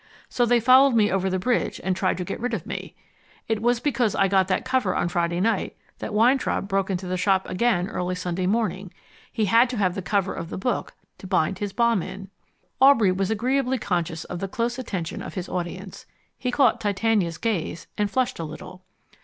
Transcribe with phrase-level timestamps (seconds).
[0.29, 2.95] So they followed me over the Bridge and tried to get rid of me.
[3.47, 7.17] It was because I got that cover on Friday night that Weintraub broke into the
[7.17, 8.91] shop again early Sunday morning.
[9.31, 12.31] He had to have the cover of the book to bind his bomb in."
[12.81, 16.07] Aubrey was agreeably conscious of the close attention of his audience.
[16.35, 18.81] He caught Titania's gaze, and flushed a little.